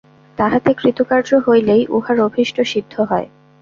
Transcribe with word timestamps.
তাহাতে 0.37 0.71
কৃতকার্য 0.73 1.29
হইলেই 1.47 1.83
উহার 1.89 2.17
অভীষ্ট 2.19 2.57
সিদ্ধ 2.71 2.93
হয়। 3.01 3.27